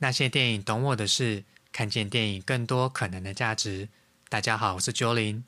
[0.00, 3.88] 那些电影懂我的事，看见电影更多可能的价值。
[4.28, 5.42] 大家好，我是 Jolin。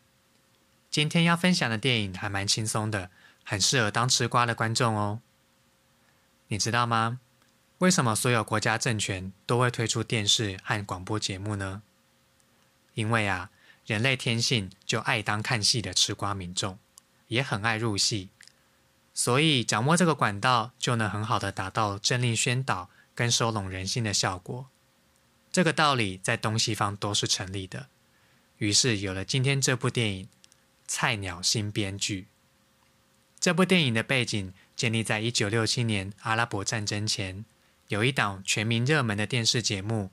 [0.91, 3.13] 今天要分享的电影还蛮轻松的，
[3.45, 5.21] 很适合当吃瓜的观众哦。
[6.49, 7.21] 你知道吗？
[7.79, 11.83] 为什么所有国家政权都会推出电视和广播节目呢？
[12.95, 13.51] 因为啊，
[13.87, 16.77] 人类天性就爱当看戏的吃瓜民众，
[17.29, 18.31] 也很爱入戏。
[19.15, 24.69] 所以，掌握这个管道，就能很好的达到政令宣导跟收拢人心的效果。
[25.53, 27.89] 这个道理在东西方都是成立的。
[28.59, 30.25] 于是有了今天这部电影
[30.87, 32.23] 《菜鸟新编剧》。
[33.41, 37.45] 这部电影的背景建立在一九六七年阿拉伯战争前，
[37.89, 40.11] 有一档全民热门的电视节目，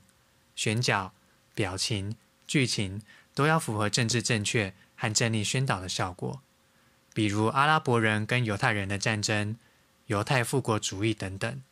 [0.56, 1.12] 选角、
[1.54, 3.02] 表情、剧情
[3.34, 6.40] 都要符合政治正确和政令宣导的效果。
[7.12, 9.58] 比如阿拉伯人跟犹太人的战争、
[10.06, 11.62] 犹太复国主义等等。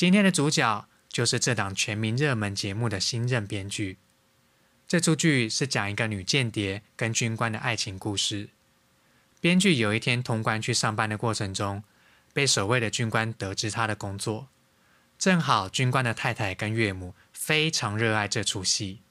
[0.00, 3.98] 今天的主角就是这档全民热门节目的新任编剧。
[4.88, 8.48] 这出剧是讲一个女间谍跟军官的爱情故事。
[9.42, 11.84] 编剧有一天通关去上班的过程中，
[12.32, 14.48] 被守卫的军官得知他的工作。
[15.18, 19.02] 正好军官的太太跟岳母非常热爱这出戏，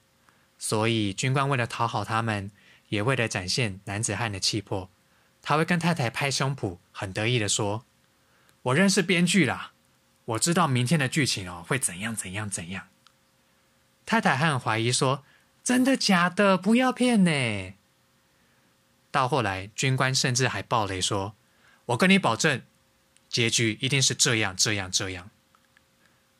[0.58, 2.50] 所以军官为了讨好他们，
[2.88, 4.90] 也为了展现男子汉的气魄。
[5.44, 7.86] 他会跟太太拍胸脯，很得意的说
[8.64, 9.74] ：“我认识编剧啦，
[10.30, 12.88] 我知道明天的剧情哦会怎样怎样怎样。”
[14.06, 15.24] 太太很怀疑说
[15.64, 16.58] ：“真的假的？
[16.58, 17.74] 不要骗呢！”
[19.12, 21.36] 到后来，军官甚至还爆雷说
[21.88, 22.62] ：“我跟你保证，
[23.28, 25.30] 结局一定是这样这样这样。”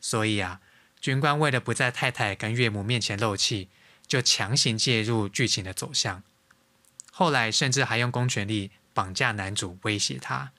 [0.00, 0.60] 所以啊，
[1.00, 3.68] 军官为了不在太太跟岳母面前漏气，
[4.06, 6.22] 就强行介入剧情的走向。
[7.10, 8.70] 后来甚至还用公权力。
[8.92, 10.50] 绑架男主，威胁他，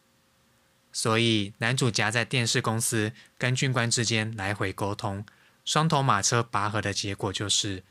[0.94, 5.26] 所以男主夹在电视公司跟军官之间来回沟通，
[5.64, 7.84] 双头马车拔河的结果就是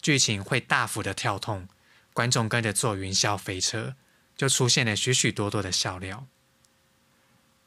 [0.00, 1.68] 剧情会大幅的跳动，
[2.12, 3.94] 观众跟着坐云霄飞车，
[4.36, 6.26] 就出现了许许多多的笑料。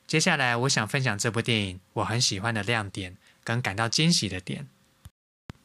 [0.07, 4.67] 接下来我想分享这部电影我很喜欢的亮点跟感到惊喜的点。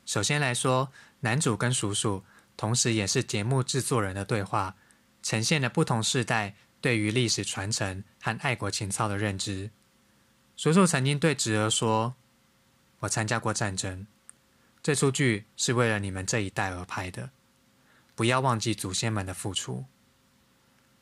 [0.05, 2.23] 首先来说，男主跟叔叔，
[2.57, 4.77] 同时也是节目制作人的对话。
[5.23, 6.55] 呈现了不同时代
[6.87, 9.73] 对于历史传承和爱国情操的认知。
[10.57, 12.15] 叔叔曾经对侄儿说
[13.01, 14.07] ：“我参加过战争，
[14.85, 17.31] 这出剧是为了你们这一代而拍的，
[18.15, 19.85] 不要忘记祖先们的付出。”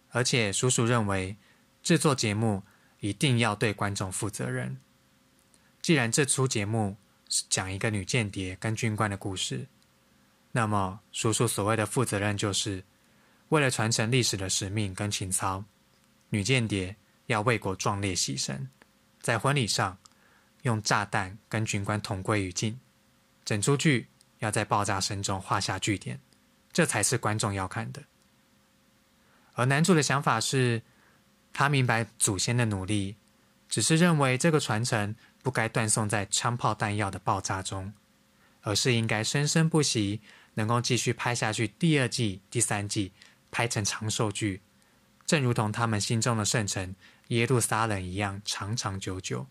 [0.08, 1.36] 而且叔叔认为，
[1.82, 2.62] 制作节目
[3.00, 4.78] 一定要对观众负责任。
[5.82, 6.96] 既然这出节目
[7.28, 9.66] 是讲一个女间谍跟军官的故事，
[10.52, 12.82] 那么叔叔所谓的负责任就是。
[13.50, 15.62] 为了传承历史的使命跟情操，
[16.30, 16.96] 女间谍
[17.26, 18.68] 要为国壮烈牺牲，
[19.20, 19.98] 在婚礼上
[20.62, 22.78] 用炸弹跟军官同归于尽，
[23.44, 24.08] 整出剧
[24.38, 26.20] 要在爆炸声中画下句点，
[26.72, 28.02] 这才是观众要看的。
[29.54, 30.82] 而男主的想法是，
[31.52, 33.16] 他明白祖先的努力，
[33.68, 37.92] 只是认为这个传承不该断送在枪炮弹药的爆炸中，
[38.62, 40.20] 而是应该生生不息，
[40.54, 43.12] 能够继续拍下去第二季、第三季。
[43.56, 44.62] 拍成长寿剧，
[45.26, 46.94] 正如同他们心中的圣城
[47.28, 49.46] 耶路撒冷一样长长久久。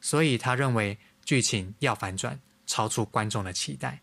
[0.00, 4.00] 所以他认为剧情要反转，超出观众的期待。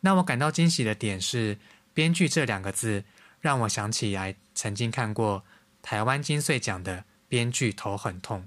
[0.00, 1.58] 那我感到惊喜的点是
[1.92, 3.04] “编剧”这两个字，
[3.40, 5.44] 让我想起来曾经看过
[5.82, 8.46] 台湾金穗奖的编剧头很痛。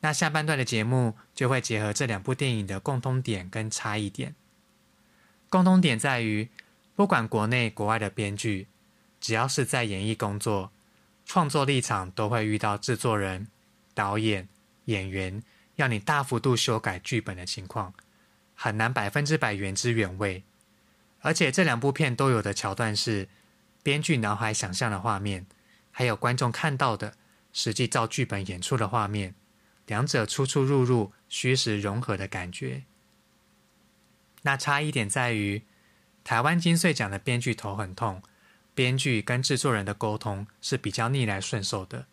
[0.00, 4.34] 那下半段的节目就会结合这两部电影的共通点跟差异点。
[5.48, 6.48] 共通点在于。
[6.94, 8.68] 不管国内国外的编剧，
[9.22, 10.70] 只要是在演艺工作，
[11.24, 13.48] 创作立场都会遇到制作人、
[13.94, 14.46] 导演、
[14.86, 15.42] 演员
[15.76, 17.94] 要你大幅度修改剧本的情况，
[18.54, 20.42] 很难百分之百原汁原味。
[21.20, 23.28] 而且这两部片都有的桥段是
[23.82, 25.46] 编剧脑海想象的画面，
[25.90, 27.14] 还有观众看到的
[27.54, 29.34] 实际照剧本演出的画面，
[29.86, 32.82] 两者出出入入、虚实融合的感觉。
[34.42, 35.62] 那差异点在于。
[36.24, 38.22] 台湾金穗奖的编剧头很痛，
[38.74, 42.06] 编剧跟制作人的沟通是比较逆来顺受的。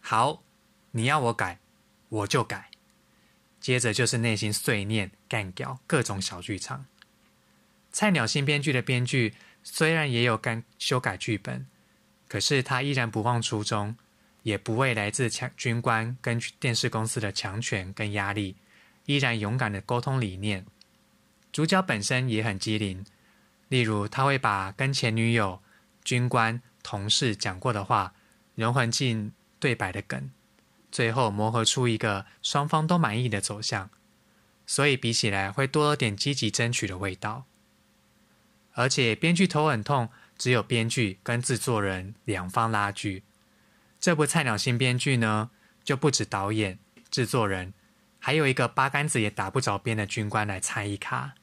[0.00, 0.42] 好，
[0.90, 1.60] 你要我改，
[2.08, 2.70] 我就改。
[3.60, 6.86] 接着就是内心碎念、干掉各种小剧场。
[7.90, 11.66] 菜鸟新编剧的编剧虽然也有干修改剧本，
[12.28, 13.96] 可是他依然不忘初衷，
[14.42, 18.56] 也不为来自强军官跟电视公司的强权跟压力，
[19.06, 20.66] 依然勇敢的沟通理念。
[21.52, 23.06] 主角本身也很机灵。
[23.68, 25.62] 例如，他会把跟前女友、
[26.04, 28.14] 军官、同事讲过的话
[28.54, 30.30] 融合进对白的梗，
[30.92, 33.90] 最后磨合出一个双方都满意的走向。
[34.66, 37.44] 所以比起来会多了点积极争取的味道。
[38.72, 40.08] 而且编剧头很痛，
[40.38, 43.22] 只有编剧跟制作人两方拉锯。
[44.00, 45.50] 这部菜鸟新编剧呢，
[45.82, 46.78] 就不止导演、
[47.10, 47.72] 制作人，
[48.18, 51.34] 还有一个八竿子也打不着边的军官来参一卡。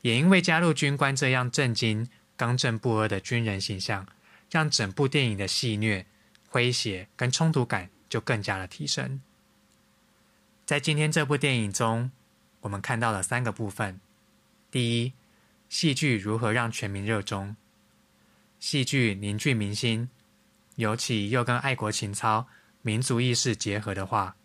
[0.00, 4.06] 也因为加入军官这样震惊、刚正不阿的军人形象，
[4.50, 6.04] 让整部电影的戏谑、
[6.50, 9.20] 诙谐跟冲突感就更加的提升。
[10.64, 12.10] 在今天这部电影中，
[12.60, 14.00] 我们看到了三个部分：
[14.70, 15.12] 第一，
[15.68, 17.54] 戏剧如何让全民热衷；
[18.58, 20.08] 戏剧凝聚民心，
[20.76, 22.46] 尤其又跟爱国情操、
[22.80, 24.36] 民族意识结合的话，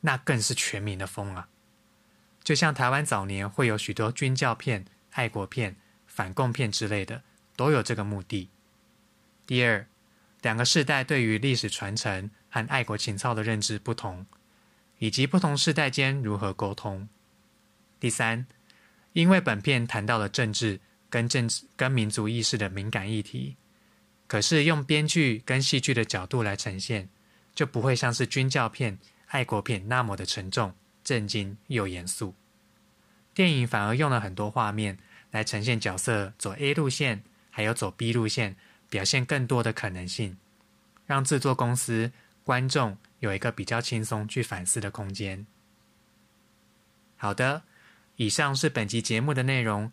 [0.00, 1.48] 那更是全民的风啊！
[2.42, 4.84] 就像台湾早年会有许多军教片。
[5.12, 5.74] 爱国片、
[6.18, 7.22] 反共片之类的，
[7.54, 8.48] 都有这个目的。
[9.46, 9.86] 第二，
[10.42, 14.26] 两个世代对于历史传承和爱国情操的认知不同，
[14.98, 17.08] 以及不同世代间如何沟通。
[18.00, 18.48] 第三，
[19.12, 23.54] 因为本片谈到了政治跟政治跟民族意识的敏感议题，
[24.26, 27.08] 可是用编剧跟戏剧的角度来呈现，
[27.54, 28.98] 就不会像是军教片、
[29.28, 30.74] 爱国片那么的沉重、
[31.04, 32.34] 震惊又严肃。
[33.32, 34.98] 电影反而用了很多画面
[35.30, 38.56] 来呈现角色走 A 路线，还有走 B 路线，
[38.88, 40.36] 表现更多的可能性，
[41.06, 42.12] 让制作公司、
[42.44, 45.46] 观众有一个比较轻松去反思的空间。
[47.16, 47.62] 好的，
[48.16, 49.92] 以上是本集节目的内容，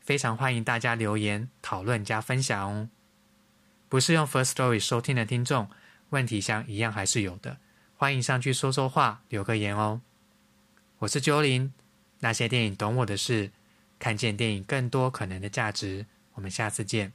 [0.00, 2.88] 非常欢迎大家留言讨论加分享哦。
[3.88, 5.68] 不是用 First Story 收听的听众，
[6.10, 7.58] 问题箱一样还是有的，
[7.96, 10.00] 欢迎上去说说话，留个言哦。
[10.98, 11.72] 我是 j 林。
[12.20, 13.50] 那些电影懂我的事，
[13.98, 16.06] 看见电影更多可能的价值。
[16.34, 17.12] 我们下次见。